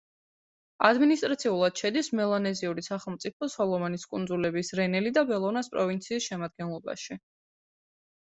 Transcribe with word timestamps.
ადმინისტრაციულად 0.87 1.75
შედის 1.81 2.09
მელანეზიური 2.19 2.83
სახელმწიფო 2.85 3.51
სოლომონის 3.57 4.07
კუნძულების 4.15 4.73
რენელი 4.81 5.13
და 5.19 5.25
ბელონას 5.33 5.71
პროვინციის 5.77 6.27
შემადგენლობაში. 6.33 7.21